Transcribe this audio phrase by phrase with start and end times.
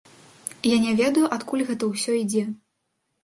[0.67, 2.43] Я не ведаю, адкуль гэта ўсё ідзе.